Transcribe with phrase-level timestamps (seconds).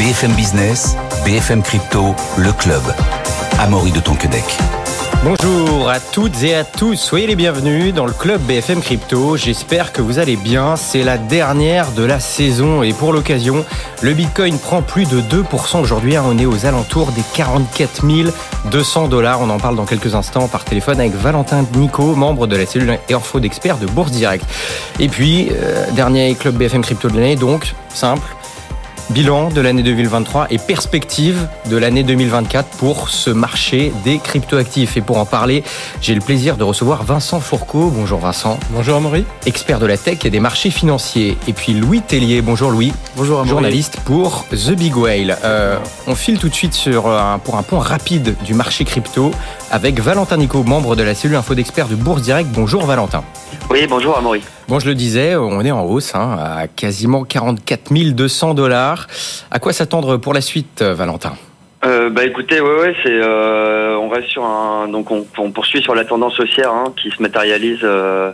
[0.00, 2.80] BFM Business, BFM Crypto, le club.
[3.58, 4.42] Amaury de Tonquedec.
[5.22, 9.36] Bonjour à toutes et à tous, soyez les bienvenus dans le club BFM Crypto.
[9.36, 10.76] J'espère que vous allez bien.
[10.76, 13.62] C'est la dernière de la saison et pour l'occasion,
[14.00, 16.16] le Bitcoin prend plus de 2% aujourd'hui.
[16.16, 18.06] On est aux alentours des 44
[18.70, 19.42] 200 dollars.
[19.42, 22.98] On en parle dans quelques instants par téléphone avec Valentin Nico, membre de la cellule
[23.10, 24.46] Info d'experts de Bourse Direct.
[24.98, 28.26] Et puis, euh, dernier club BFM Crypto de l'année, donc simple,
[29.10, 34.96] Bilan de l'année 2023 et perspective de l'année 2024 pour ce marché des cryptoactifs.
[34.96, 35.64] Et pour en parler,
[36.00, 37.90] j'ai le plaisir de recevoir Vincent Fourcault.
[37.90, 38.60] Bonjour Vincent.
[38.70, 39.24] Bonjour Amaury.
[39.46, 41.36] Expert de la tech et des marchés financiers.
[41.48, 42.40] Et puis Louis Tellier.
[42.40, 42.92] Bonjour Louis.
[43.16, 43.50] Bonjour Amaury.
[43.50, 45.36] Journaliste pour The Big Whale.
[45.42, 49.32] Euh, on file tout de suite sur un, pour un point rapide du marché crypto
[49.72, 52.48] avec Valentin Nico, membre de la cellule info d'experts de Bourse Direct.
[52.50, 53.24] Bonjour Valentin.
[53.70, 54.42] Oui, bonjour Amaury.
[54.70, 59.08] Bon, je le disais, on est en hausse, hein, à quasiment 44 200 dollars.
[59.50, 61.32] À quoi s'attendre pour la suite, Valentin?
[61.84, 62.60] Euh, bah écoutez,
[63.02, 67.10] c'est, euh, on reste sur un, donc on, poursuit sur la tendance haussière hein, qui
[67.10, 68.30] se matérialise euh,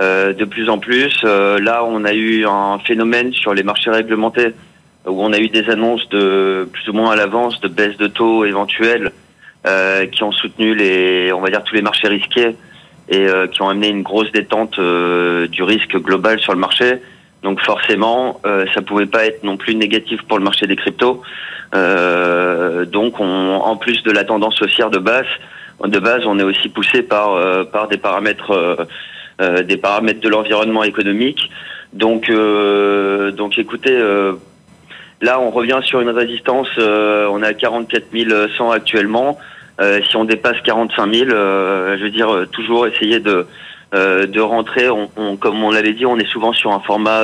[0.00, 1.14] euh, de plus en plus.
[1.22, 4.54] Euh, là, on a eu un phénomène sur les marchés réglementés
[5.06, 8.08] où on a eu des annonces de plus ou moins à l'avance de baisse de
[8.08, 9.12] taux éventuels
[9.68, 12.56] euh, qui ont soutenu les, on va dire tous les marchés risqués
[13.08, 16.98] et euh, qui ont amené une grosse détente euh, du risque global sur le marché.
[17.42, 21.22] Donc forcément, euh, ça pouvait pas être non plus négatif pour le marché des cryptos.
[21.72, 25.26] donc on, en plus de la tendance haussière de base,
[25.84, 27.28] de base, on est aussi poussé par
[27.70, 28.86] par des paramètres
[29.38, 31.50] des paramètres de l'environnement économique.
[31.92, 32.30] Donc
[33.40, 33.96] donc écoutez.
[35.22, 36.68] Là, on revient sur une résistance.
[36.78, 38.04] on est à 44
[38.56, 39.38] 100 actuellement.
[39.80, 43.46] Euh, si on dépasse 45 000, euh, je veux dire, euh, toujours essayer de
[43.92, 44.90] de rentrer.
[44.90, 47.22] On, on, comme on l'avait dit, on est souvent sur un format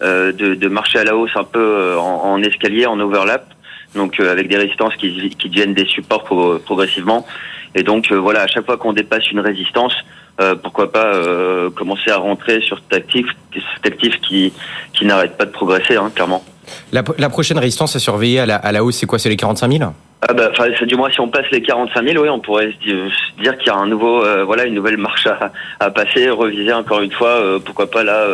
[0.00, 3.46] de, de, marché à la hausse, un peu en, en escalier, en overlap,
[3.94, 6.24] donc avec des résistances qui, qui deviennent des supports
[6.64, 7.24] progressivement.
[7.76, 9.94] Et donc voilà, à chaque fois qu'on dépasse une résistance,
[10.62, 11.12] pourquoi pas
[11.76, 13.26] commencer à rentrer sur cet actif,
[13.76, 14.52] cet actif qui,
[14.94, 16.42] qui n'arrête pas de progresser, hein, clairement.
[16.90, 19.20] La, la, prochaine résistance à surveiller à la, à la hausse, c'est quoi?
[19.20, 20.50] C'est les 45 000 ah bah,
[20.82, 23.70] du moins si on passe les 45 000, oui, on pourrait se dire qu'il y
[23.70, 25.28] a un nouveau, euh, voilà, une nouvelle marche
[25.78, 28.26] à, passer, reviser encore une fois, euh, pourquoi pas là,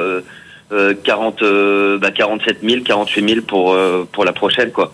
[0.72, 3.76] euh, 40, euh, bah 47 000, 48 000 pour
[4.12, 4.92] pour la prochaine, quoi.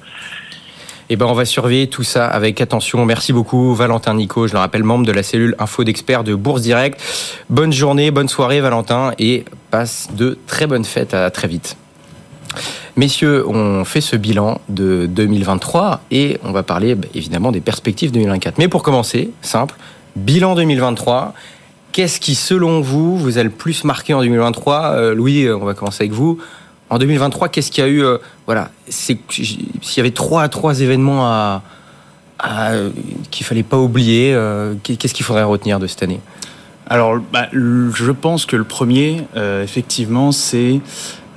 [1.13, 3.05] Eh ben, on va surveiller tout ça avec attention.
[3.05, 4.47] Merci beaucoup, Valentin Nico.
[4.47, 7.01] Je le rappelle, membre de la cellule info d'experts de Bourse Direct.
[7.49, 11.15] Bonne journée, bonne soirée, Valentin, et passe de très bonnes fêtes.
[11.15, 11.77] À très vite.
[12.97, 18.11] Messieurs, on fait ce bilan de 2023 et on va parler bah, évidemment des perspectives
[18.11, 18.59] 2024.
[18.59, 19.77] Mais pour commencer, simple,
[20.17, 21.35] bilan 2023.
[21.93, 25.75] Qu'est-ce qui, selon vous, vous a le plus marqué en 2023 euh, Louis, on va
[25.75, 26.39] commencer avec vous.
[26.89, 29.19] En 2023, qu'est-ce qu'il y a eu euh, Voilà, s'il
[29.97, 31.63] y avait trois, trois événements à,
[33.31, 36.21] qu'il fallait pas oublier, euh, qu'est-ce qu'il faudrait retenir de cette année?
[36.87, 39.23] Alors, bah, je pense que le premier,
[39.63, 40.81] effectivement, c'est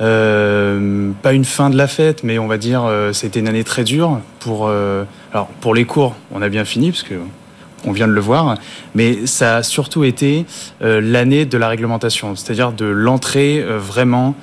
[0.02, 3.64] euh, pas une fin de la fête, mais on va dire euh, c'était une année
[3.64, 4.68] très dure pour.
[4.68, 7.16] Euh, alors pour les cours, on a bien fini parce que
[7.86, 8.56] on vient de le voir,
[8.96, 10.46] mais ça a surtout été
[10.82, 14.36] euh, l'année de la réglementation, c'est-à-dire de l'entrée euh, vraiment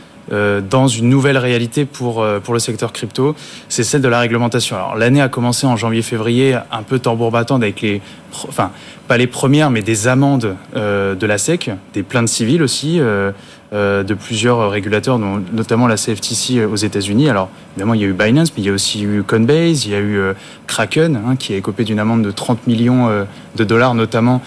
[0.71, 3.35] dans une nouvelle réalité pour, pour le secteur crypto,
[3.69, 4.77] c'est celle de la réglementation.
[4.77, 8.01] Alors l'année a commencé en janvier-février, un peu tambour battant avec les,
[8.47, 8.71] enfin
[9.11, 13.33] pas les premières, mais des amendes euh, de la SEC, des plaintes civiles aussi, euh,
[13.73, 17.29] de plusieurs régulateurs, notamment la CFTC aux États-Unis.
[17.29, 19.93] Alors, évidemment, il y a eu Binance, mais il y a aussi eu Coinbase, il
[19.93, 20.35] y a eu euh,
[20.67, 23.25] Kraken, hein, qui a écopé d'une amende de 30 millions euh,
[23.57, 24.45] de dollars, notamment euh,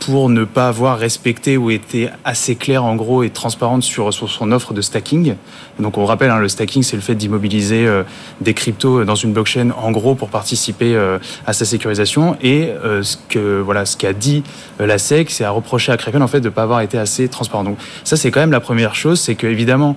[0.00, 4.52] pour ne pas avoir respecté ou été assez clair, en gros, et transparente sur, son
[4.52, 5.34] offre de stacking.
[5.78, 7.88] Donc, on rappelle, hein, le stacking, c'est le fait d'immobiliser
[8.40, 10.94] des cryptos dans une blockchain, en gros, pour participer
[11.46, 12.36] à sa sécurisation.
[12.42, 12.70] Et
[13.02, 14.42] ce que voilà, ce qu'a dit
[14.78, 17.28] la SEC, c'est à reprocher à Kraken en fait de ne pas avoir été assez
[17.28, 17.64] transparent.
[17.64, 19.96] Donc ça, c'est quand même la première chose, c'est que évidemment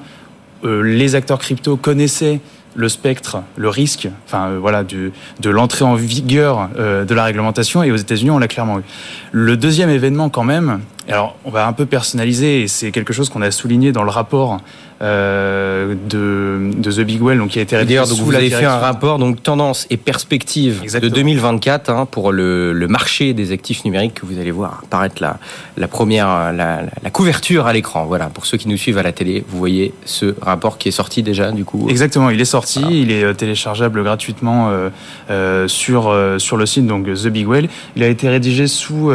[0.65, 2.41] euh, les acteurs crypto connaissaient
[2.75, 7.83] le spectre, le risque, enfin euh, voilà, de l'entrée en vigueur euh, de la réglementation.
[7.83, 8.83] Et aux États-Unis, on l'a clairement eu.
[9.31, 13.29] Le deuxième événement, quand même, alors on va un peu personnaliser, et c'est quelque chose
[13.29, 14.59] qu'on a souligné dans le rapport
[15.01, 17.95] euh, de, de The Big Well, donc qui a été rédigé.
[17.95, 21.09] D'ailleurs, vous avez fait un rapport donc tendance et perspective Exactement.
[21.09, 25.21] de 2024 hein, pour le, le, marché des actifs numériques que vous allez voir apparaître
[25.21, 25.37] la,
[25.77, 28.05] la première la, la couverture à l'écran.
[28.05, 30.91] Voilà, pour ceux qui nous suivent à la télé, vous voyez ce rapport qui est
[30.91, 31.87] sorti déjà du coup.
[31.89, 32.95] Exactement, il est sorti, voilà.
[32.95, 34.89] il est euh, téléchargeable gratuitement euh,
[35.29, 37.69] euh, sur sur le site donc The Big Well.
[37.95, 39.11] Il a été rédigé sous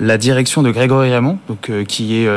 [0.00, 2.28] la direction de Grégory Raymond, donc qui est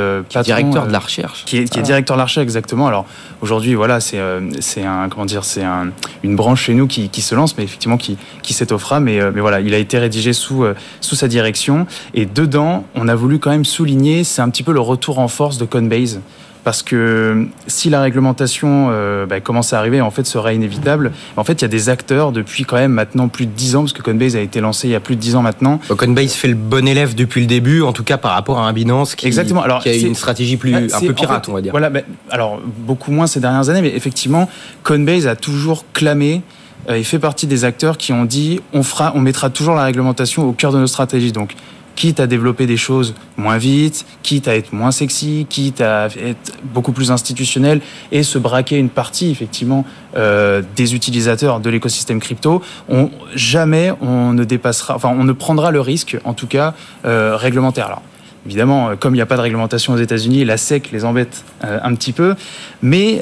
[0.44, 2.88] directeur de la recherche, qui est, qui est directeur de la recherche exactement.
[2.88, 3.06] Alors
[3.42, 4.20] aujourd'hui, voilà, c'est
[4.60, 5.88] c'est un comment dire, c'est un,
[6.24, 9.00] une branche chez nous qui, qui, se lance, mais effectivement qui qui s'étoffera.
[9.00, 10.66] Mais mais voilà, il a été rédigé sous
[11.02, 14.74] sous sa direction et dedans, on a voulu quand même souligner, c'est un petit peu
[14.74, 16.20] le retour en force de Coinbase
[16.64, 21.12] parce que si la réglementation euh, bah, commence à arriver, en fait, sera inévitable.
[21.38, 23.80] En fait, il y a des acteurs depuis quand même maintenant plus de 10 ans,
[23.82, 25.80] parce que Coinbase a été lancé il y a plus de 10 ans maintenant.
[25.98, 28.74] Coinbase fait le bon élève depuis le début, en tout cas par rapport à un
[28.74, 29.62] Binance qui, Exactement.
[29.62, 31.72] Alors, qui a une stratégie plus, un peu pirate, on va dire.
[31.72, 31.92] Voilà,
[32.30, 34.50] alors beaucoup moins ces dernières années, mais effectivement,
[34.84, 36.42] Coinbase a toujours clamé
[36.90, 39.86] euh, il fait partie des acteurs qui ont dit on fera, on mettra toujours la
[39.86, 41.32] réglementation au cœur de nos stratégies.
[41.32, 41.56] Donc
[41.96, 46.54] quitte à développer des choses moins vite, quitte à être moins sexy, quitte à être
[46.64, 47.82] beaucoup plus institutionnel
[48.12, 49.86] et se braquer une partie effectivement
[50.16, 55.72] euh, des utilisateurs de l'écosystème crypto, on, jamais on ne dépassera, enfin on ne prendra
[55.72, 56.74] le risque, en tout cas
[57.06, 57.88] euh, réglementaire.
[57.88, 58.02] Alors
[58.46, 61.44] évidemment, euh, comme il n'y a pas de réglementation aux États-Unis, la SEC les embête
[61.62, 62.36] un petit peu,
[62.82, 63.22] mais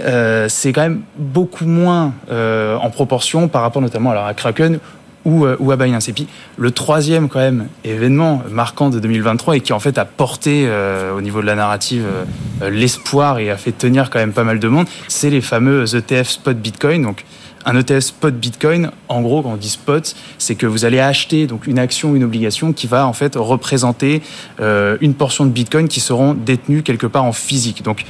[0.49, 4.79] c'est quand même beaucoup moins en proportion par rapport notamment à Kraken
[5.25, 6.09] ou, euh, ou à Binance.
[6.09, 6.27] Et puis
[6.57, 11.15] le troisième quand même événement marquant de 2023 et qui en fait a porté euh,
[11.15, 12.05] au niveau de la narrative
[12.61, 15.85] euh, l'espoir et a fait tenir quand même pas mal de monde, c'est les fameux
[15.95, 17.03] ETF spot Bitcoin.
[17.03, 17.25] Donc
[17.65, 21.47] un ETF spot Bitcoin, en gros, quand on dit spot, c'est que vous allez acheter
[21.47, 24.21] donc une action ou une obligation qui va en fait représenter
[24.59, 27.83] euh, une portion de Bitcoin qui seront détenues quelque part en physique.
[27.83, 28.05] Donc,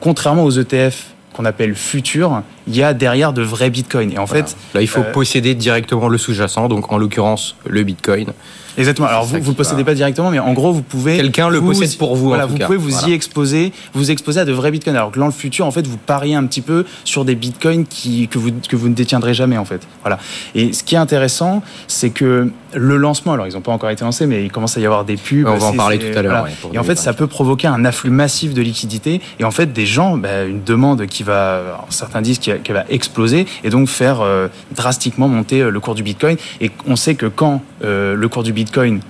[0.00, 4.12] contrairement aux ETF qu'on appelle futur, il y a derrière de vrais bitcoins.
[4.12, 4.44] Et en voilà.
[4.44, 8.32] fait, là, il faut euh, posséder directement le sous-jacent, donc en l'occurrence le bitcoin.
[8.78, 9.06] Exactement.
[9.06, 9.86] Alors vous, vous le possédez va...
[9.90, 11.16] pas directement, mais en gros, vous pouvez.
[11.16, 12.28] Quelqu'un le possède pour vous.
[12.28, 12.66] Voilà, en tout vous cas.
[12.66, 13.08] pouvez vous voilà.
[13.08, 14.96] y exposer, vous exposer à de vrais bitcoins.
[14.96, 17.84] Alors que dans le futur, en fait, vous pariez un petit peu sur des bitcoins
[17.84, 19.86] qui que vous que vous ne détiendrez jamais en fait.
[20.02, 20.18] Voilà.
[20.54, 24.04] Et ce qui est intéressant, c'est que le lancement, alors ils n'ont pas encore été
[24.04, 25.46] lancés, mais il commence à y avoir des pubs.
[25.46, 26.32] On va en parler tout à l'heure.
[26.32, 26.44] Voilà.
[26.44, 29.20] Ouais, et en fait, ça peut provoquer un afflux massif de liquidités.
[29.38, 32.84] Et en fait, des gens, bah, une demande qui va, alors, certains disent qu'elle va
[32.88, 36.36] exploser et donc faire euh, drastiquement monter euh, le cours du bitcoin.
[36.60, 39.00] Et on sait que quand euh, le cours du bitcoin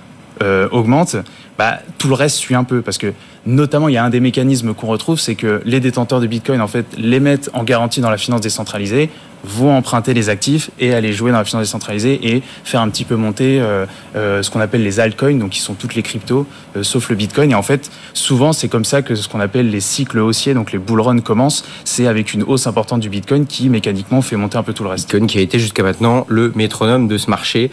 [0.71, 1.15] augmente,
[1.57, 3.13] bah, tout le reste suit un peu parce que
[3.45, 6.61] notamment il y a un des mécanismes qu'on retrouve, c'est que les détenteurs de Bitcoin
[6.61, 9.09] en fait les mettent en garantie dans la finance décentralisée,
[9.43, 13.03] vont emprunter les actifs et aller jouer dans la finance décentralisée et faire un petit
[13.03, 13.85] peu monter euh,
[14.15, 16.47] euh, ce qu'on appelle les altcoins, donc qui sont toutes les cryptos
[16.77, 17.51] euh, sauf le Bitcoin.
[17.51, 20.71] Et en fait, souvent c'est comme ça que ce qu'on appelle les cycles haussiers, donc
[20.71, 24.57] les bull runs commencent, c'est avec une hausse importante du Bitcoin qui mécaniquement fait monter
[24.57, 25.07] un peu tout le reste.
[25.07, 27.69] Bitcoin qui a été jusqu'à maintenant le métronome de ce marché.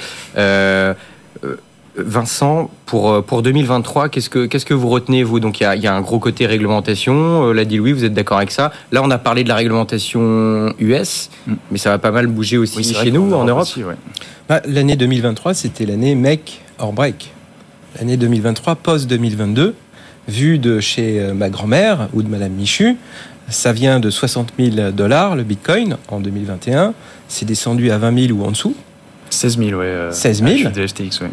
[2.01, 5.41] Euh, Vincent, pour, pour 2023, qu'est-ce que, qu'est-ce que vous retenez, vous?
[5.41, 7.49] Donc, il y a, y a, un gros côté réglementation.
[7.49, 9.55] Euh, l'a dit Louis, vous êtes d'accord avec ça Là, on a parlé de la
[9.55, 11.55] réglementation US, mm.
[11.71, 13.69] mais ça va pas mal bouger aussi oui, chez nous, en Europe.
[13.77, 13.95] Ouais.
[14.49, 17.33] bah, l'année 2023, c'était l'année make or break.
[17.99, 19.73] L'année 2023, post-2022,
[20.29, 22.97] vu de chez ma grand-mère ou de Madame Michu,
[23.49, 26.95] ça vient de 60 000 dollars, le Bitcoin, en 2021.
[27.27, 28.77] C'est descendu à 20 000 ou en dessous.
[29.31, 29.87] 16 000, ouais.
[29.87, 31.31] Euh, 16 000 de FTX, ouais.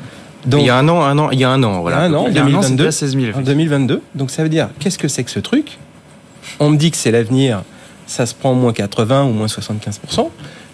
[0.47, 2.01] Donc, il y a un an, un an, il y a un an, voilà.
[2.03, 4.01] Un an, il y a 2022, un an, 16 000, en 2022.
[4.15, 5.77] Donc ça veut dire, qu'est-ce que c'est que ce truc?
[6.59, 7.63] On me dit que c'est l'avenir,
[8.07, 10.29] ça se prend moins 80 ou moins 75%.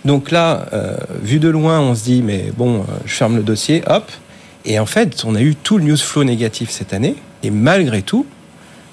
[0.06, 3.44] Donc là, euh, vu de loin, on se dit, mais bon, euh, je ferme le
[3.44, 4.12] dossier, hop.
[4.66, 7.16] Et en fait, on a eu tout le news flow négatif cette année.
[7.42, 8.26] Et malgré tout,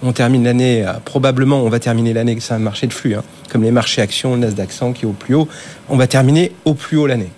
[0.03, 3.23] on termine l'année, euh, probablement, on va terminer l'année, c'est un marché de flux, hein,
[3.51, 5.49] comme les marchés actions, le Nasdaq 100 qui est au plus haut.
[5.89, 7.31] On va terminer au plus haut l'année.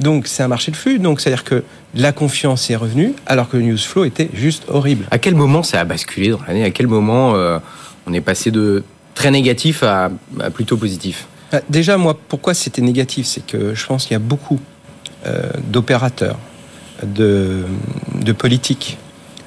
[0.00, 1.62] Donc c'est un marché de flux, donc c'est-à-dire que
[1.94, 5.06] la confiance est revenue, alors que le news flow était juste horrible.
[5.10, 6.64] À quel moment ça a basculé dans l'année?
[6.64, 7.58] À quel moment euh,
[8.06, 8.84] on est passé de
[9.14, 10.10] très négatif à,
[10.40, 11.26] à plutôt positif?
[11.70, 13.26] Déjà, moi, pourquoi c'était négatif?
[13.26, 14.60] C'est que je pense qu'il y a beaucoup
[15.26, 16.38] euh, d'opérateurs,
[17.02, 17.64] de,
[18.20, 18.98] de politiques,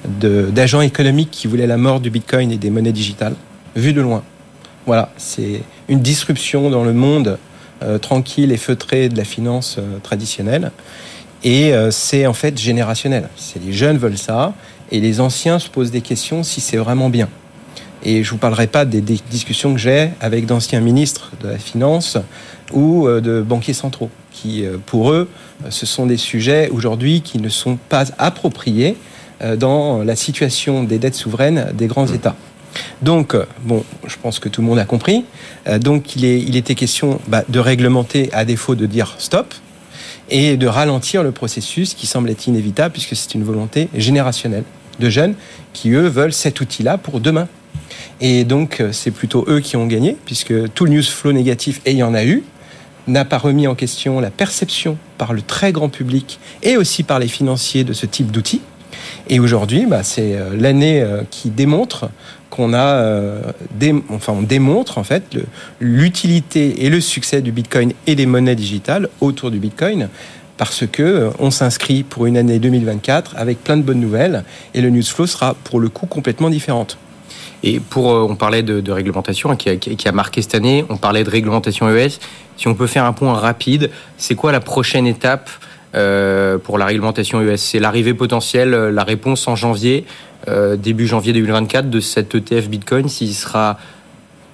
[0.04, 3.34] d'agents économiques qui voulaient la mort du Bitcoin et des monnaies digitales,
[3.76, 4.22] vu de loin.
[4.86, 7.38] Voilà, c'est une disruption dans le monde
[7.98, 10.70] tranquille et feutré de la finance euh, traditionnelle.
[11.42, 13.28] Et euh, c'est en fait générationnel.
[13.36, 14.54] C'est les jeunes veulent ça
[14.90, 17.28] et les anciens se posent des questions si c'est vraiment bien.
[18.02, 21.58] Et je vous parlerai pas des, des discussions que j'ai avec d'anciens ministres de la
[21.58, 22.16] finance
[22.72, 25.28] ou euh, de banquiers centraux, qui euh, pour eux,
[25.68, 28.96] ce sont des sujets aujourd'hui qui ne sont pas appropriés
[29.42, 32.14] euh, dans la situation des dettes souveraines des grands mmh.
[32.14, 32.36] États.
[33.02, 35.24] Donc, bon, je pense que tout le monde a compris.
[35.80, 39.54] Donc, il, était question bah, de réglementer à défaut de dire stop
[40.30, 44.64] et de ralentir le processus qui semble être inévitable puisque c'est une volonté générationnelle
[44.98, 45.34] de jeunes
[45.72, 47.48] qui, eux, veulent cet outil-là pour demain.
[48.20, 51.92] Et donc, c'est plutôt eux qui ont gagné puisque tout le news flow négatif, et
[51.92, 52.44] il y en a eu,
[53.06, 57.18] n'a pas remis en question la perception par le très grand public et aussi par
[57.18, 58.60] les financiers de ce type d'outils.
[59.28, 62.10] Et aujourd'hui, bah, c'est l'année qui démontre
[62.50, 63.54] qu'on a,
[64.10, 65.38] enfin, on démontre en fait
[65.80, 70.08] l'utilité et le succès du Bitcoin et des monnaies digitales autour du Bitcoin
[70.56, 74.90] parce que on s'inscrit pour une année 2024 avec plein de bonnes nouvelles et le
[74.90, 76.98] news flow sera pour le coup complètement différente.
[77.62, 80.96] Et pour, euh, on parlait de, réglementation qui a, qui a, marqué cette année, on
[80.96, 82.18] parlait de réglementation ES.
[82.56, 85.50] Si on peut faire un point rapide, c'est quoi la prochaine étape
[85.94, 90.04] euh, pour la réglementation ES C'est l'arrivée potentielle, euh, la réponse en janvier,
[90.76, 93.78] début janvier 2024 de cet ETF Bitcoin, s'il sera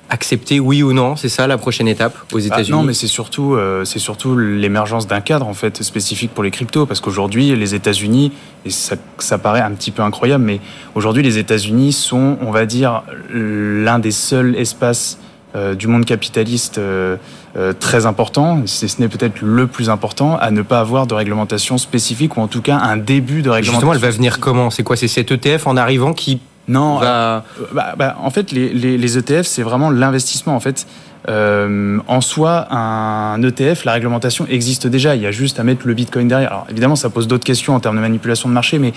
[0.09, 3.07] accepter oui ou non C'est ça la prochaine étape aux ah, États-Unis Non, mais c'est
[3.07, 7.55] surtout, euh, c'est surtout l'émergence d'un cadre en fait spécifique pour les cryptos, parce qu'aujourd'hui
[7.57, 8.33] les États-Unis,
[8.64, 10.61] et ça, ça, paraît un petit peu incroyable, mais
[10.95, 15.26] aujourd'hui les États-Unis sont, on va dire, l'un des seuls espaces euh,
[15.75, 16.79] du monde capitaliste
[17.57, 21.15] euh, très important, si ce n'est peut-être le plus important, à ne pas avoir de
[21.15, 23.73] réglementation spécifique ou en tout cas un début de réglementation.
[23.73, 24.71] Justement, elle va venir comment?
[24.71, 27.45] C'est quoi C'est cet ETF en arrivant qui non, bah,
[27.97, 30.57] bah, en fait, les, les, les ETF, c'est vraiment l'investissement.
[30.57, 30.87] En fait,
[31.29, 35.17] euh, en soi, un ETF, la réglementation existe déjà.
[35.17, 36.51] Il y a juste à mettre le Bitcoin derrière.
[36.51, 38.93] Alors, évidemment, ça pose d'autres questions en termes de manipulation de marché, mais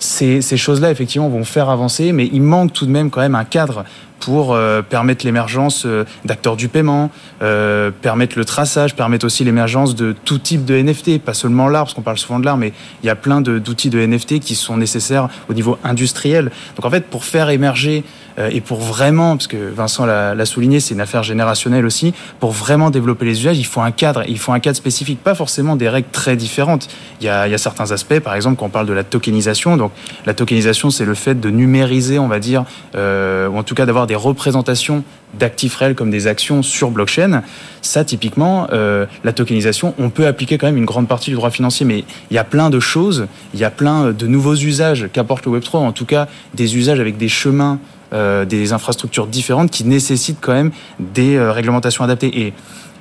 [0.00, 2.12] ces, ces choses-là, effectivement, vont faire avancer.
[2.12, 3.84] Mais il manque tout de même quand même un cadre
[4.20, 7.10] pour euh, permettre l'émergence euh, d'acteurs du paiement,
[7.42, 11.84] euh, permettre le traçage, permettre aussi l'émergence de tout type de NFT, pas seulement l'art,
[11.84, 14.54] parce qu'on parle souvent de l'art, mais il y a plein d'outils de, NFT qui
[14.54, 16.50] sont nécessaires au niveau industriel.
[16.76, 18.04] Donc en fait, pour faire émerger
[18.50, 22.90] et pour vraiment, parce que Vincent l'a souligné, c'est une affaire générationnelle aussi, pour vraiment
[22.90, 25.88] développer les usages, il faut un cadre, il faut un cadre spécifique, pas forcément des
[25.88, 26.88] règles très différentes.
[27.20, 29.04] Il y a, il y a certains aspects, par exemple, quand on parle de la
[29.04, 29.76] tokenisation.
[29.76, 29.89] Donc
[30.26, 32.98] la tokenisation, c'est le fait de numériser, on va dire, ou
[33.58, 35.04] en tout cas d'avoir des représentations
[35.38, 37.42] d'actifs réels comme des actions sur blockchain,
[37.82, 41.50] ça typiquement, euh, la tokenisation, on peut appliquer quand même une grande partie du droit
[41.50, 45.08] financier, mais il y a plein de choses, il y a plein de nouveaux usages
[45.12, 47.78] qu'apporte le Web3, en tout cas des usages avec des chemins,
[48.12, 52.40] euh, des infrastructures différentes qui nécessitent quand même des euh, réglementations adaptées.
[52.40, 52.52] Et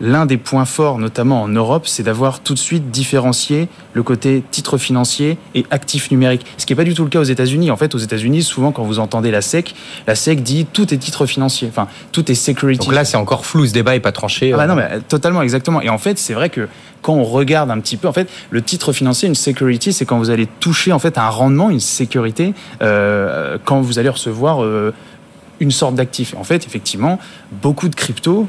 [0.01, 4.44] l'un des points forts, notamment en Europe, c'est d'avoir tout de suite différencié le côté
[4.51, 6.46] titre financier et actif numérique.
[6.58, 7.72] Ce qui n'est pas du tout le cas aux États-Unis.
[7.72, 9.75] En fait, aux États-Unis, souvent, quand vous entendez la SEC,
[10.08, 11.68] la SEC dit tout est titre financier.
[11.70, 12.86] Enfin, tout est security.
[12.86, 14.53] Donc là, c'est encore flou, ce débat n'est pas tranché.
[14.53, 15.82] Ah bah non, mais totalement, exactement.
[15.82, 16.68] Et en fait, c'est vrai que
[17.01, 20.18] quand on regarde un petit peu, en fait, le titre financier, une security, c'est quand
[20.18, 24.94] vous allez toucher en fait un rendement, une sécurité, euh, quand vous allez recevoir euh,
[25.60, 26.36] une sorte d'actif.
[26.38, 27.20] En fait, effectivement,
[27.51, 28.48] beaucoup de crypto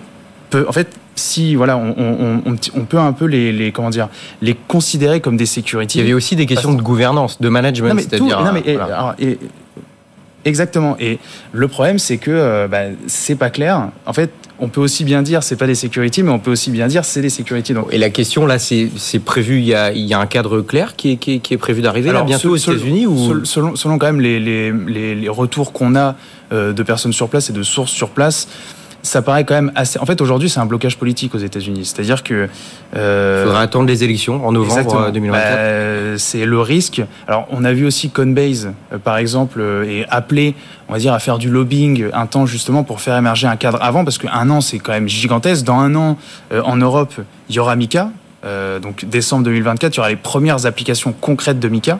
[0.50, 4.08] peut, en fait, si voilà, on, on, peut un peu les, les, comment dire,
[4.40, 5.98] les considérer comme des sécurités.
[5.98, 8.54] Il y avait aussi des questions de gouvernance, de management, c'est-à-dire.
[9.18, 9.38] Et,
[10.44, 10.96] exactement.
[10.98, 11.18] Et
[11.52, 13.88] le problème, c'est que euh, bah, c'est pas clair.
[14.06, 16.70] En fait, on peut aussi bien dire c'est pas des sécurités, mais on peut aussi
[16.70, 17.74] bien dire c'est des.
[17.74, 17.88] Donc.
[17.90, 18.88] Et la question là, c'est
[19.24, 21.82] prévu, il y, a, il y, a, un cadre clair qui est, qui est, prévu
[21.82, 23.44] d'arriver là bientôt aux États-Unis ou?
[23.44, 26.14] selon, selon, quand même les, les, les retours qu'on a
[26.52, 28.48] euh, de personnes sur place et de sources sur place
[29.02, 29.98] ça paraît quand même assez.
[29.98, 31.84] En fait, aujourd'hui, c'est un blocage politique aux États-Unis.
[31.84, 32.48] C'est-à-dire que.
[32.96, 33.42] Euh...
[33.42, 35.30] Il faudra attendre les élections en novembre 2024.
[35.32, 37.02] Bah, c'est le risque.
[37.26, 40.54] Alors, on a vu aussi Coinbase, euh, par exemple, euh, et appelé,
[40.88, 43.78] on va dire, à faire du lobbying un temps justement pour faire émerger un cadre
[43.80, 45.64] avant, parce qu'un an, c'est quand même gigantesque.
[45.64, 46.18] Dans un an,
[46.52, 47.14] euh, en Europe,
[47.48, 48.10] il y aura Mika.
[48.42, 51.98] Donc, décembre 2024, il y aura les premières applications concrètes de Mika.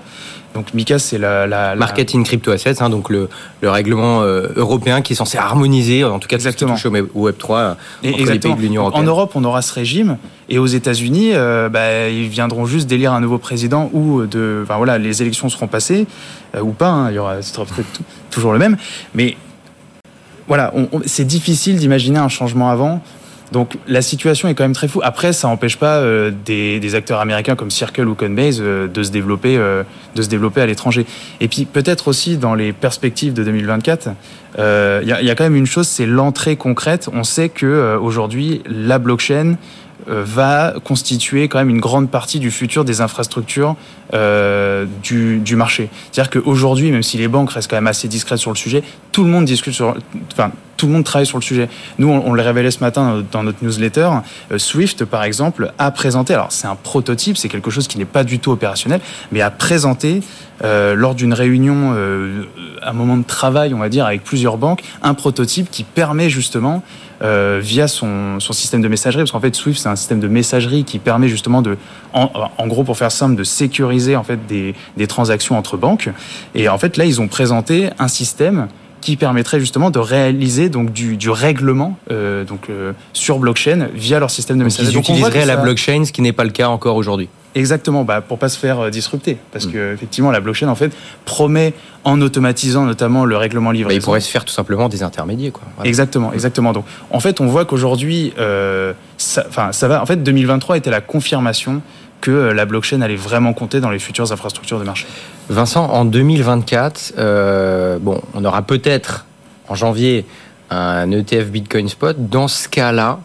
[0.54, 3.28] Donc Mika, c'est la, la, marketing crypto assets, hein, donc le,
[3.60, 6.76] le règlement euh, européen qui est censé harmoniser, en tout cas, exactement.
[6.76, 9.04] Ce qui au Web 3 et entre les pays de l'Union européenne.
[9.04, 10.18] En Europe, on aura ce régime,
[10.48, 14.76] et aux États-Unis, euh, bah, ils viendront juste d'élire un nouveau président ou de, enfin
[14.76, 16.06] voilà, les élections seront passées
[16.56, 16.88] euh, ou pas.
[16.88, 18.76] Hein, il y aura, ce sera peut-être toujours le même,
[19.14, 19.36] mais
[20.48, 20.72] voilà,
[21.06, 23.00] c'est difficile d'imaginer un changement avant.
[23.52, 25.00] Donc la situation est quand même très fou.
[25.02, 29.10] Après, ça n'empêche pas euh, des, acteurs américains comme Circle ou Coinbase euh, de se
[29.10, 29.82] développer, euh,
[30.14, 31.06] de se développer à l'étranger.
[31.40, 34.10] Et puis peut-être aussi dans les perspectives de 2024,
[34.58, 37.08] il y, a, y, a, quand même une chose, c'est l'entrée concrète.
[37.12, 39.54] On sait que aujourd'hui la blockchain euh,
[40.06, 43.76] va constituer quand même une grande partie du futur des infrastructures
[44.12, 45.88] euh, du, marché.
[46.10, 49.22] C'est-à-dire qu'aujourd'hui, même si les banques restent quand même assez discrètes sur le sujet, tout
[49.22, 49.94] le monde discute sur,
[50.32, 51.68] enfin, tout le monde travaille sur le sujet.
[51.98, 54.10] Nous, on, le révélait ce matin dans notre newsletter.
[54.50, 58.04] Euh, Swift, par exemple, a présenté, alors c'est un prototype, c'est quelque chose qui n'est
[58.04, 60.22] pas du tout opérationnel, mais a présenté
[60.64, 62.44] euh, lors d'une réunion, euh,
[62.82, 66.82] un moment de travail, on va dire, avec plusieurs banques, un prototype qui permet justement
[67.22, 70.28] euh, via son, son, système de messagerie, parce qu'en fait Swift c'est un système de
[70.28, 71.76] messagerie qui permet justement de,
[72.12, 76.08] en, en, gros pour faire simple, de sécuriser en fait des, des transactions entre banques.
[76.54, 78.68] Et en fait là ils ont présenté un système
[79.00, 84.18] qui permettrait justement de réaliser donc du, du règlement euh, donc euh, sur blockchain via
[84.18, 84.94] leur système de messagerie.
[84.94, 87.28] Donc ils utiliseraient la blockchain, ce qui n'est pas le cas encore aujourd'hui.
[87.54, 89.38] Exactement, bah, pour pas se faire euh, disrupter.
[89.52, 90.92] Parce que effectivement, la blockchain, en fait,
[91.24, 93.98] promet, en automatisant notamment le règlement livraison...
[93.98, 95.52] il pourrait se faire tout simplement des intermédiaires.
[95.52, 95.64] Quoi.
[95.84, 96.72] Exactement, exactement.
[96.72, 100.00] Donc, en fait, on voit qu'aujourd'hui, euh, ça, ça va...
[100.00, 101.82] En fait, 2023 était la confirmation
[102.20, 105.06] que euh, la blockchain allait vraiment compter dans les futures infrastructures de marché.
[105.48, 109.26] Vincent, en 2024, euh, bon, on aura peut-être
[109.68, 110.26] en janvier
[110.70, 112.16] un ETF Bitcoin Spot.
[112.18, 113.20] Dans ce cas-là,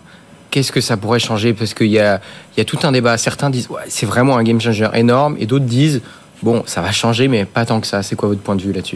[0.56, 1.54] qu'est-ce que ça pourrait changer?
[1.54, 2.22] Parce qu'il y a,
[2.66, 3.18] tout un débat.
[3.18, 6.02] Certains disent ouais, c'est vraiment un game changer énorme, et d'autres disent
[6.42, 8.04] bon, ça va changer, mais pas tant que ça.
[8.04, 8.96] C'est quoi votre point de vue là-dessus?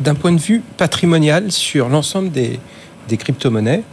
[0.00, 2.60] D'un point de vue patrimonial, sur l'ensemble des,
[3.08, 3.84] des crypto-monnaies,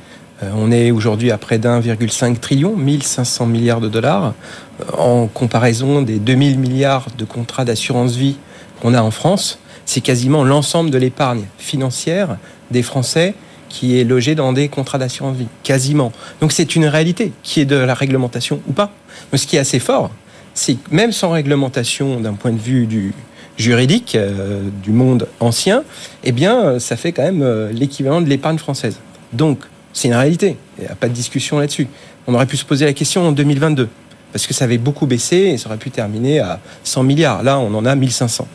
[0.43, 4.34] euh, on est aujourd'hui à près d'1,5 trillion, 1500 milliards de dollars,
[4.81, 8.36] euh, en comparaison des 2000 milliards de contrats d'assurance vie
[8.81, 9.60] qu'on a en France.
[9.86, 12.36] C'est quasiment l'ensemble de l'épargne financière
[12.72, 13.36] des Français
[13.75, 15.48] qui est logée dans des contrats d'assurance vie.
[15.63, 16.13] Quasiment.
[16.39, 18.91] Donc c'est une réalité qui est de la réglementation ou pas.
[19.32, 20.12] Mais ce qui est assez fort,
[20.53, 23.13] c'est que même sans réglementation d'un point de vue
[23.58, 25.84] juridique euh, du monde ancien,
[26.24, 29.00] eh bien, ça fait quand même l'équivalent de l'épargne française.
[29.34, 29.60] Donc,
[29.91, 30.55] c'est une réalité.
[30.77, 31.88] Il n'y a pas de discussion là-dessus.
[32.27, 33.89] On aurait pu se poser la question en 2022,
[34.36, 37.42] parce que ça avait beaucoup baissé et ça aurait pu terminer à 100 milliards.
[37.42, 38.46] Là, on en a 1500.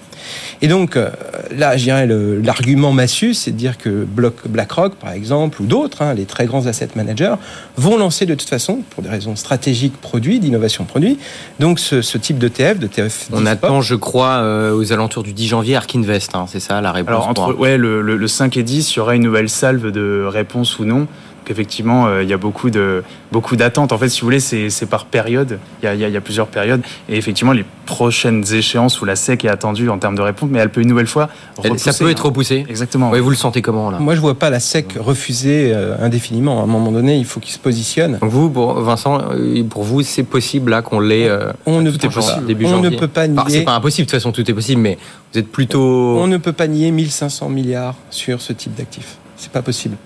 [0.61, 1.09] Et donc, euh,
[1.57, 4.07] là, je dirais, l'argument massu, c'est de dire que
[4.47, 7.37] BlackRock, par exemple, ou d'autres, hein, les très grands asset managers,
[7.79, 11.19] vont lancer de toute façon, pour des raisons stratégiques produits, d'innovation produit,
[11.61, 13.29] donc ce, type d'ETF, de TF.
[13.33, 16.83] On attend, je crois, euh, aux alentours du 10 janvier, Ark Invest, hein, c'est ça
[16.83, 19.49] la réponse Alors, entre ouais, le, le 5 et 10, il y aura une nouvelle
[19.49, 21.09] salve de réponses ou non
[21.51, 23.03] effectivement, euh, il y a beaucoup de
[23.33, 23.93] beaucoup d'attentes.
[23.93, 25.59] En fait, si vous voulez, c'est par période.
[25.83, 26.83] Il y, a, plusieurs périodes.
[27.09, 30.59] Et effectivement, les prochaines échéances où la SEC est attendue en termes de réponse, mais
[30.59, 31.93] elle peut une nouvelle fois repousser.
[31.93, 32.65] Ça peut être repoussé.
[32.69, 33.11] Exactement.
[33.11, 33.99] Oui, vous le sentez comment là?
[33.99, 36.61] Moi, je vois pas la SEC refuser euh, indéfiniment.
[36.61, 38.19] À un moment donné, il faut qu'il se positionne.
[38.21, 41.31] Donc vous, pour Vincent, euh, pour vous, c'est possible là qu'on l'ait.
[41.67, 42.41] on ne peut pas.
[42.47, 43.43] Début on ne peut pas nier.
[43.49, 44.07] c'est pas impossible.
[44.07, 44.81] De toute façon, tout est possible.
[44.81, 44.99] Mais
[45.33, 46.19] vous êtes plutôt.
[46.19, 49.17] On ne peut pas nier 1500 milliards sur ce type d'actifs.
[49.37, 49.97] C'est pas possible.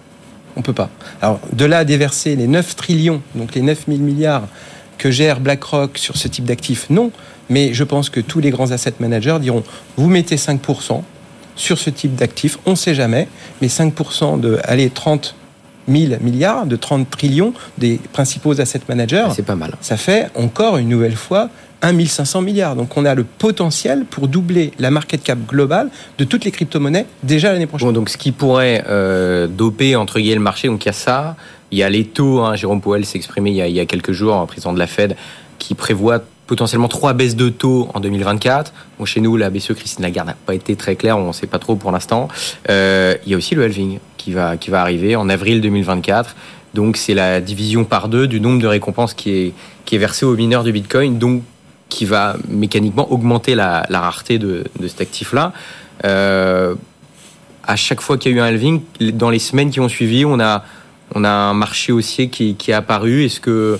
[0.56, 0.90] On peut pas.
[1.20, 4.46] Alors, de là à déverser les 9 trillions, donc les 9 000 milliards
[4.98, 7.10] que gère BlackRock sur ce type d'actifs, non.
[7.50, 9.64] Mais je pense que tous les grands asset managers diront,
[9.96, 11.02] vous mettez 5%
[11.56, 13.28] sur ce type d'actifs, on ne sait jamais,
[13.60, 15.34] mais 5% de, allez, 30
[15.88, 19.28] 000 milliards, de 30 trillions des principaux asset managers.
[19.34, 19.72] C'est pas mal.
[19.80, 21.50] Ça fait encore une nouvelle fois
[21.92, 22.76] 1500 milliards.
[22.76, 27.06] Donc on a le potentiel pour doubler la market cap globale de toutes les crypto-monnaies
[27.22, 27.92] déjà l'année prochaine.
[27.92, 31.36] donc ce qui pourrait euh, doper entre guillemets le marché, donc il y a ça,
[31.70, 34.46] il y a les taux, hein, Jérôme Powell s'est exprimé il y, a, quelques jours,
[34.46, 35.16] président de la Fed,
[35.58, 38.72] qui prévoit potentiellement trois baisses de taux en 2024.
[38.98, 41.46] Bon, chez nous, la BCE Christine Lagarde n'a pas été très claire, on ne sait
[41.46, 42.28] pas trop pour l'instant.
[42.68, 46.34] Euh, il y a aussi le halving qui va, qui va arriver en avril 2024.
[46.72, 49.52] Donc c'est la division par deux du nombre de récompenses qui est,
[49.84, 51.18] qui est versé aux mineurs de Bitcoin.
[51.18, 51.42] Donc
[51.90, 55.52] qui va mécaniquement augmenter la, rareté de, cet actif-là.
[56.06, 56.74] Euh,
[57.64, 58.80] à chaque fois qu'il y a eu un halving,
[59.12, 60.64] dans les semaines qui ont suivi, on a,
[61.14, 63.24] on a un marché haussier qui, qui est apparu.
[63.24, 63.78] Est-ce que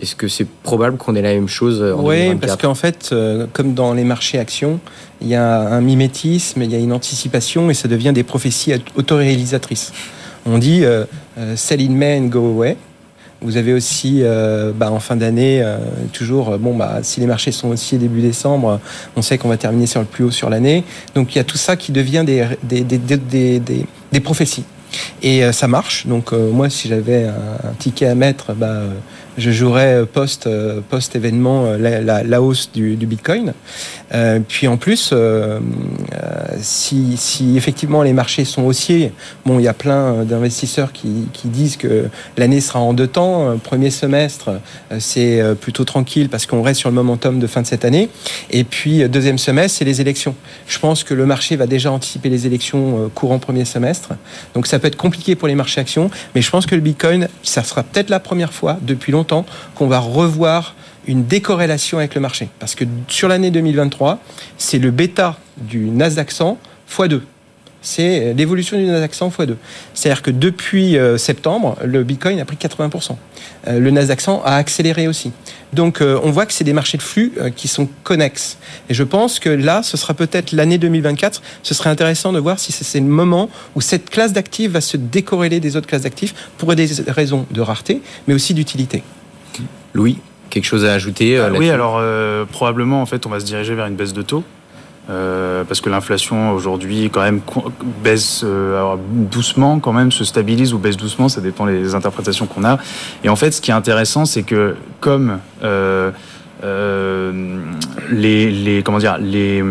[0.00, 3.46] est-ce que c'est probable qu'on ait la même chose en Oui, parce qu'en fait, euh,
[3.52, 4.80] comme dans les marchés actions,
[5.20, 8.74] il y a un mimétisme, il y a une anticipation et ça devient des prophéties
[8.96, 9.92] autoréalisatrices.
[10.46, 11.04] On dit euh,
[11.56, 12.76] sell in May and go away.
[13.44, 15.76] Vous avez aussi, euh, bah, en fin d'année, euh,
[16.14, 18.80] toujours, euh, bon, bah, si les marchés sont aussi début décembre,
[19.16, 20.82] on sait qu'on va terminer sur le plus haut sur l'année.
[21.14, 24.64] Donc il y a tout ça qui devient des, des, des, des, des prophéties.
[25.22, 26.06] Et ça marche.
[26.06, 28.82] Donc moi, si j'avais un, ticket à mettre, bah,
[29.36, 30.48] je jouerais post,
[30.88, 33.52] post événement la, la, hausse du, Bitcoin.
[34.12, 35.58] Euh, puis en plus, euh,
[36.60, 39.12] si, effectivement les marchés sont haussiers,
[39.44, 43.58] bon, il y a plein d'investisseurs qui, disent que l'année sera en deux temps.
[43.62, 44.50] Premier semestre,
[44.98, 48.08] c'est plutôt tranquille parce qu'on reste sur le momentum de fin de cette année.
[48.50, 50.34] Et puis deuxième semestre, c'est les élections.
[50.66, 54.14] Je pense que le marché va déjà anticiper les élections courant premier semestre.
[54.54, 57.28] Donc ça peut être compliqué pour les marchés actions, mais je pense que le Bitcoin,
[57.42, 59.23] ça sera peut-être la première fois depuis longtemps
[59.74, 60.74] qu'on va revoir
[61.06, 62.48] une décorrélation avec le marché.
[62.58, 64.18] Parce que sur l'année 2023,
[64.56, 66.58] c'est le bêta du Nasdaq 100
[66.90, 67.20] x2.
[67.84, 69.54] C'est l'évolution du Nasdaq 100 x2.
[69.92, 73.16] C'est-à-dire que depuis euh, septembre, le Bitcoin a pris 80%.
[73.68, 75.32] Euh, le Nasdaq 100 a accéléré aussi.
[75.74, 78.58] Donc euh, on voit que c'est des marchés de flux qui sont connexes.
[78.88, 81.42] Et je pense que là, ce sera peut-être l'année 2024.
[81.62, 84.96] Ce serait intéressant de voir si c'est le moment où cette classe d'actifs va se
[84.96, 89.02] décorréler des autres classes d'actifs pour des raisons de rareté, mais aussi d'utilité.
[89.92, 90.18] Louis
[90.54, 93.74] quelque chose à ajouter euh, Oui, alors euh, probablement en fait on va se diriger
[93.74, 94.44] vers une baisse de taux.
[95.10, 97.40] Euh, parce que l'inflation aujourd'hui quand même
[98.02, 98.42] baisse
[99.10, 102.78] doucement quand même se stabilise ou baisse doucement ça dépend des interprétations qu'on a
[103.22, 105.40] et en fait ce qui est intéressant c'est que comme
[108.10, 109.62] les, les, comment dire, les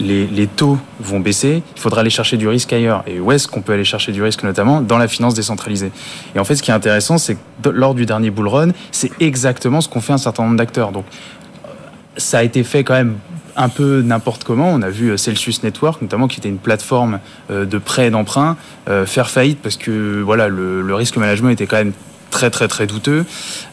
[0.00, 3.02] les, taux vont baisser, il faudra aller chercher du risque ailleurs.
[3.06, 5.92] Et où est-ce qu'on peut aller chercher du risque notamment Dans la finance décentralisée.
[6.34, 9.10] Et en fait, ce qui est intéressant, c'est que lors du dernier bull run, c'est
[9.20, 10.92] exactement ce qu'ont fait un certain nombre d'acteurs.
[10.92, 11.04] Donc,
[12.16, 13.16] ça a été fait quand même
[13.58, 14.70] un peu n'importe comment.
[14.70, 17.18] On a vu euh, Celsius Network, notamment, qui était une plateforme
[17.50, 18.56] euh, de prêt et d'emprunt,
[18.88, 21.92] euh, faire faillite parce que voilà, le, risque management était quand même
[22.30, 23.24] très très très douteux.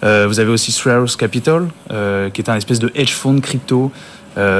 [0.02, 3.92] vous avez aussi Three Capital, qui est un espèce de hedge fund crypto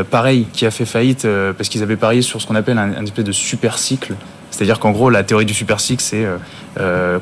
[0.10, 3.24] pareil, qui a fait faillite parce qu'ils avaient parié sur ce qu'on appelle un, espèce
[3.24, 4.16] de super cycle.
[4.50, 6.26] C'est-à-dire qu'en gros, la théorie du super cycle, c'est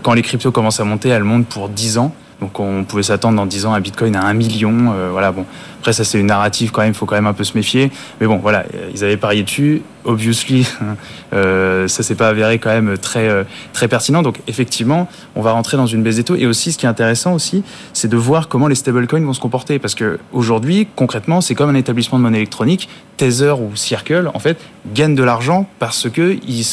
[0.02, 2.16] quand les cryptos commencent à monter, elles montent pour 10 ans.
[2.42, 4.94] Donc on pouvait s'attendre dans 10 ans à Bitcoin à 1 million.
[5.12, 5.46] voilà, bon.
[5.84, 7.92] Après, ça, c'est une narrative quand même, il faut quand même un peu se méfier.
[8.22, 9.82] Mais bon, voilà, ils avaient parié dessus.
[10.06, 10.66] Obviously,
[11.34, 13.44] euh, ça s'est pas avéré quand même très, euh,
[13.74, 14.22] très pertinent.
[14.22, 16.38] Donc, effectivement, on va rentrer dans une baisse des taux.
[16.38, 19.42] Et aussi, ce qui est intéressant aussi, c'est de voir comment les stablecoins vont se
[19.42, 19.78] comporter.
[19.78, 22.88] Parce que aujourd'hui, concrètement, c'est comme un établissement de monnaie électronique.
[23.18, 24.58] Tether ou Circle, en fait,
[24.94, 26.66] gagnent de l'argent parce que ils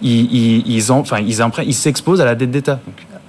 [0.00, 2.80] ils, ils, ils, ils s'exposent à la dette d'État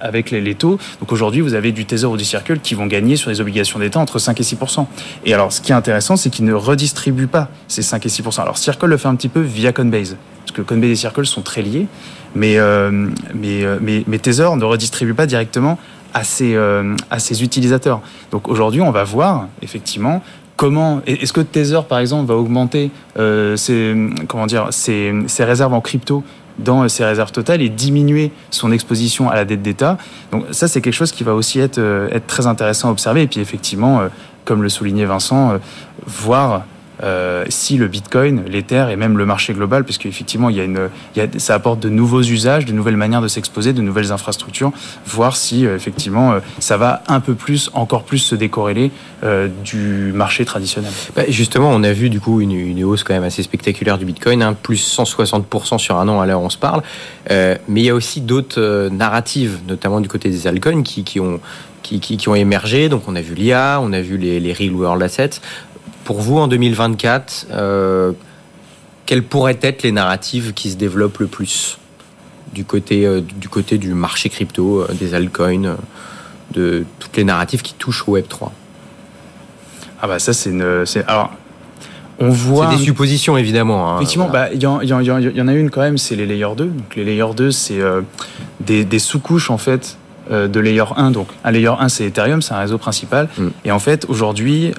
[0.04, 0.78] avec les, taux.
[1.00, 3.78] Donc aujourd'hui, vous avez du Tether ou du Circle qui vont gagner sur les obligations
[3.78, 4.86] d'État entre 5 et 6%
[5.24, 8.40] Et alors, ce qui est intéressant, c'est qu'ils ne redistribuent pas ces 5 et 6%
[8.40, 11.42] Alors Circle le fait un petit peu via Coinbase, parce que Coinbase et Circle sont
[11.42, 11.86] très liés,
[12.34, 12.90] mais, euh,
[13.34, 15.78] mais, euh, mais, Tether ne redistribue pas directement
[16.12, 18.00] à ses, euh, à ses utilisateurs.
[18.30, 20.22] Donc aujourd'hui, on va voir effectivement
[20.56, 22.92] comment est-ce que Tether par exemple va augmenter
[23.56, 23.96] ses,
[24.28, 26.22] comment dire ses réserves en crypto
[26.58, 29.98] dans ses réserves totales et diminuer son exposition à la dette d'État.
[30.32, 33.22] Donc ça, c'est quelque chose qui va aussi être, euh, être très intéressant à observer.
[33.22, 34.08] Et puis effectivement, euh,
[34.44, 35.58] comme le soulignait Vincent, euh,
[36.06, 36.64] voir
[37.02, 40.64] euh, si le Bitcoin, l'Ether et même le marché global, parce qu'effectivement, il y a
[40.64, 40.88] une,
[41.38, 44.70] ça apporte de nouveaux usages, de nouvelles manières de s'exposer, de nouvelles infrastructures,
[45.06, 48.90] voir si euh, effectivement euh, ça va un peu plus, encore plus se décorréler
[49.64, 50.92] du marché traditionnel.
[51.16, 54.42] Bah, justement, on a vu du coup une, hausse quand même assez spectaculaire du Bitcoin,
[54.42, 56.82] hein, plus 160% sur un an à l'heure où on se parle.
[57.30, 61.20] mais il y a aussi d'autres narratives, notamment du côté des altcoins, qui,
[62.28, 62.90] ont émergé.
[62.90, 65.40] Donc on a vu l'IA, on a vu les, les Real World Assets.
[66.04, 68.12] Pour vous, en 2024, euh,
[69.06, 71.78] quelles pourraient être les narratives qui se développent le plus
[72.52, 75.76] du côté, euh, du, côté du marché crypto, euh, des altcoins,
[76.52, 78.50] de toutes les narratives qui touchent au Web3
[80.02, 80.84] Ah bah ça c'est une...
[81.06, 81.32] Alors,
[82.18, 82.70] on voit...
[82.70, 83.90] C'est des suppositions évidemment.
[83.90, 86.54] Hein, Effectivement, bah, il y, en, y, en a une quand même, c'est les Layer
[86.56, 86.66] 2.
[86.66, 87.80] Donc les Layer 2, c'est
[88.60, 89.96] des, des sous-couches en fait
[90.30, 91.10] de Layer 1.
[91.10, 93.28] Donc un Layer 1, c'est Ethereum, c'est un réseau principal.
[93.36, 93.48] Mm.
[93.64, 94.74] Et en fait, aujourd'hui,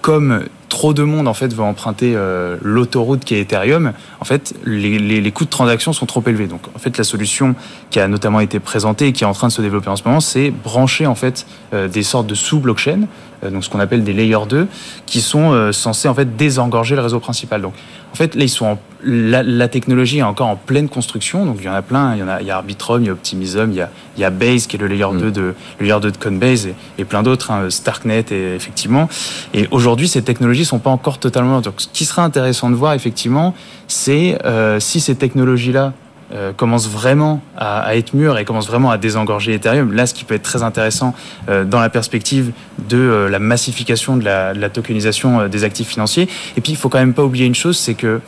[0.00, 4.54] comme trop de monde en fait veut emprunter euh, l'autoroute qui est Ethereum, en fait
[4.64, 6.46] les, les, les, coûts de transaction sont trop élevés.
[6.46, 7.54] Donc en fait la solution
[7.90, 10.04] qui a notamment été présentée et qui est en train de se développer en ce
[10.04, 13.02] moment, c'est brancher en fait euh, des sortes de sous-blockchain,
[13.44, 14.68] euh, donc ce qu'on appelle des layer 2,
[15.04, 17.60] qui sont censés en fait désengorger le réseau principal.
[17.60, 17.74] Donc
[18.12, 21.56] en fait là ils sont en, la, la, technologie est encore en pleine construction, donc
[21.60, 23.08] il y en a plein, il y en a, il y a Arbitrum, il y
[23.08, 25.30] a Optimism, il y a, il y a Base qui est le layer 2 mm.
[25.30, 29.08] de le layer 2 de Coinbase et, et plein d'autres, hein, Starknet et effectivement.
[29.54, 31.60] Et aujourd'hui ces technologies sont pas encore totalement.
[31.60, 33.54] Donc, ce qui sera intéressant de voir, effectivement,
[33.88, 35.92] c'est euh, si ces technologies-là
[36.32, 39.92] euh, commencent vraiment à, être mûres et commencent vraiment à désengorger Ethereum.
[39.92, 41.14] Là, ce qui peut être très intéressant
[41.48, 42.52] euh, dans la perspective
[42.88, 46.28] de la massification de la, de la tokenisation des actifs financiers.
[46.56, 48.20] Et puis, il faut quand même pas oublier une chose, c'est que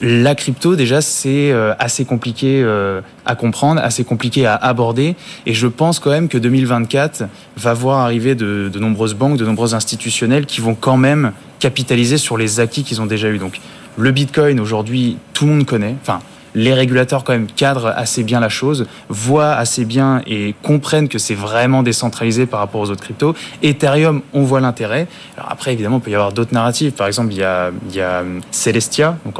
[0.00, 5.16] la crypto, déjà, c'est euh, assez compliqué euh, à comprendre, assez compliqué à aborder.
[5.44, 7.24] Et je pense quand même que 2024
[7.56, 12.16] va voir arriver de, de nombreuses banques, de nombreux institutionnels qui vont quand même capitaliser
[12.16, 13.38] sur les acquis qu'ils ont déjà eu.
[13.38, 13.60] Donc,
[13.96, 15.96] le Bitcoin, aujourd'hui, tout le monde connaît.
[16.00, 16.20] Enfin,
[16.54, 21.18] les régulateurs quand même cadrent assez bien la chose, voient assez bien et comprennent que
[21.18, 23.34] c'est vraiment décentralisé par rapport aux autres cryptos.
[23.62, 25.08] Ethereum, on voit l'intérêt.
[25.36, 26.92] Alors après, évidemment, il peut y avoir d'autres narratives.
[26.92, 29.38] Par exemple, il y a, il y a Celestia, donc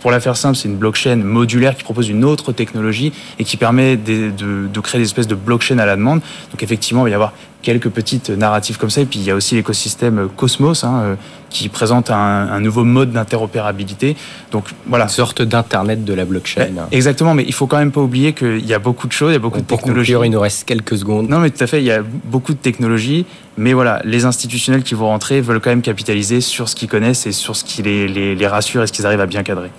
[0.00, 3.56] pour, la faire simple, c'est une blockchain modulaire qui propose une autre technologie et qui
[3.56, 6.20] permet de, de, créer des espèces de blockchain à la demande.
[6.50, 9.00] Donc effectivement, il va y avoir quelques petites narratives comme ça.
[9.00, 11.14] Et puis il y a aussi l'écosystème Cosmos hein, euh,
[11.50, 14.16] qui présente un, un nouveau mode d'interopérabilité.
[14.50, 15.04] Donc voilà.
[15.04, 16.66] Une sorte d'internet de la blockchain.
[16.90, 19.30] Eh, exactement, mais il faut quand même pas oublier qu'il y a beaucoup de choses,
[19.30, 20.14] il y a beaucoup de technologies.
[20.24, 21.28] il nous reste quelques secondes.
[21.28, 23.26] Non, mais tout à fait, il y a beaucoup de technologies.
[23.56, 27.26] Mais voilà, les institutionnels qui vont rentrer veulent quand même capitaliser sur ce qu'ils connaissent
[27.26, 29.70] et sur ce qui les, les, les rassure et ce qu'ils arrivent à bien cadrer.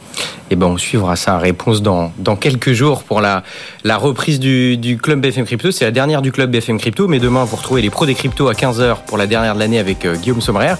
[0.51, 3.43] Eh ben, on suivra sa réponse dans, dans quelques jours pour la,
[3.83, 5.71] la reprise du, du club BFM Crypto.
[5.71, 8.47] C'est la dernière du club BFM Crypto, mais demain, vous retrouvez les pros des cryptos
[8.47, 10.75] à 15h pour la dernière de l'année avec euh, Guillaume Sommerer.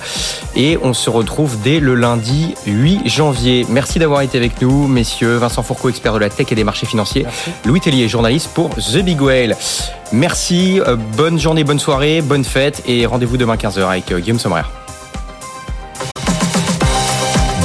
[0.56, 3.66] Et on se retrouve dès le lundi 8 janvier.
[3.70, 5.38] Merci d'avoir été avec nous, messieurs.
[5.38, 7.26] Vincent Fourcault, expert de la tech et des marchés financiers.
[7.66, 9.56] Louis Tellier, journaliste pour The Big Whale.
[10.14, 14.38] Merci, euh, bonne journée, bonne soirée, bonne fête et rendez-vous demain 15h avec euh, Guillaume
[14.38, 14.62] Sommerer.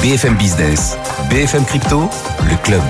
[0.01, 0.97] BFM Business,
[1.29, 2.09] BFM Crypto,
[2.49, 2.81] le club.